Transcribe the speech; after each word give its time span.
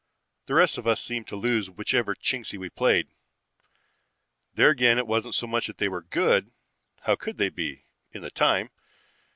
The 0.47 0.55
rest 0.55 0.79
of 0.79 0.87
us 0.87 0.99
seemed 0.99 1.27
to 1.27 1.35
lose 1.35 1.69
whichever 1.69 2.15
Chingsi 2.15 2.57
we 2.57 2.71
played. 2.71 3.07
There 4.55 4.71
again 4.71 4.97
it 4.97 5.05
wasn't 5.05 5.35
so 5.35 5.45
much 5.45 5.67
that 5.67 5.77
they 5.77 5.87
were 5.89 6.01
good. 6.01 6.49
How 7.01 7.15
could 7.15 7.37
they 7.37 7.49
be, 7.49 7.83
in 8.11 8.23
the 8.23 8.31
time? 8.31 8.71